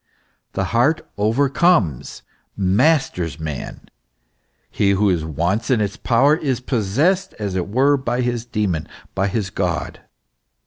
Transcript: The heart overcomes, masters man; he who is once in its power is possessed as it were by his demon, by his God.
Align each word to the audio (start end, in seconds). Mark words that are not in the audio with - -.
The 0.53 0.63
heart 0.73 1.07
overcomes, 1.15 2.23
masters 2.57 3.39
man; 3.39 3.81
he 4.71 4.89
who 4.93 5.11
is 5.11 5.23
once 5.23 5.69
in 5.69 5.79
its 5.79 5.95
power 5.95 6.35
is 6.35 6.59
possessed 6.59 7.35
as 7.37 7.53
it 7.53 7.67
were 7.67 7.97
by 7.97 8.21
his 8.21 8.43
demon, 8.43 8.87
by 9.13 9.27
his 9.27 9.51
God. 9.51 9.99